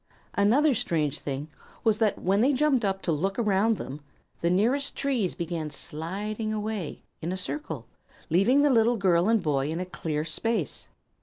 Another 0.33 0.73
strange 0.73 1.19
thing 1.19 1.47
was 1.83 1.99
that 1.99 2.17
when 2.17 2.41
they 2.41 2.53
jumped 2.53 2.83
up 2.83 3.03
to 3.03 3.11
look 3.11 3.37
around 3.37 3.77
them 3.77 4.01
the 4.41 4.49
nearest 4.49 4.95
trees 4.95 5.35
began 5.35 5.69
sliding 5.69 6.51
away, 6.51 7.03
in 7.21 7.31
a 7.31 7.37
circle, 7.37 7.85
leaving 8.27 8.63
the 8.63 8.71
little 8.71 8.97
girl 8.97 9.29
and 9.29 9.43
boy 9.43 9.69
in 9.69 9.79
a 9.79 9.85
clear 9.85 10.25
space. 10.25 10.87